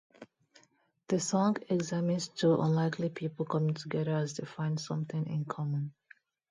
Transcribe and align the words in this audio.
The 1.09 1.19
song 1.19 1.57
examines 1.69 2.29
two 2.29 2.59
unlikely 2.59 3.09
people 3.09 3.45
coming 3.45 3.75
together 3.75 4.15
as 4.15 4.35
they 4.35 4.47
find 4.47 4.79
something 4.79 5.27
in 5.27 5.45
common. 5.45 5.93